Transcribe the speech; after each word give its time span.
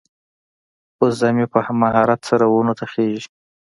وزه 0.99 1.27
مې 1.35 1.45
په 1.53 1.59
مهارت 1.81 2.19
سره 2.29 2.45
ونو 2.47 2.73
ته 2.79 2.85
خیژي. 2.91 3.29